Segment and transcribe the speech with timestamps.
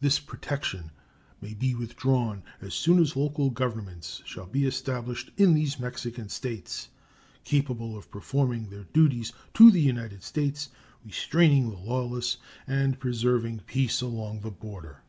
[0.00, 0.92] This protection
[1.42, 6.88] may be withdrawn as soon as local governments shall be established in these Mexican States
[7.44, 10.70] capable of performing their duties to the United States,
[11.04, 15.02] restraining the lawless, and preserving peace along the border.